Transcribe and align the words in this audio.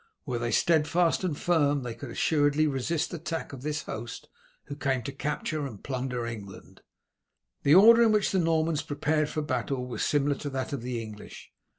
Were 0.25 0.39
they 0.39 0.49
steadfast 0.49 1.23
and 1.23 1.37
firm 1.37 1.83
they 1.83 1.93
could 1.93 2.09
assuredly 2.09 2.65
resist 2.65 3.11
the 3.11 3.17
attack 3.17 3.53
of 3.53 3.61
this 3.61 3.83
host 3.83 4.29
who 4.63 4.75
came 4.75 5.03
to 5.03 5.11
capture 5.11 5.67
and 5.67 5.83
plunder 5.83 6.25
England." 6.25 6.81
The 7.61 7.75
order 7.75 8.01
in 8.01 8.11
which 8.11 8.31
the 8.31 8.39
Normans 8.39 8.81
prepared 8.81 9.29
for 9.29 9.43
battle 9.43 9.85
was 9.85 10.03
similar 10.03 10.33
to 10.37 10.49
that 10.49 10.73
of 10.73 10.81
the 10.81 10.99
English. 10.99 11.51